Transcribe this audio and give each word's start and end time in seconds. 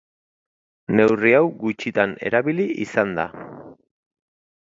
Neurri 0.99 1.33
hau 1.39 1.43
gutxitan 1.59 2.15
erabili 2.29 2.65
izan 2.87 3.13
da. 3.19 3.27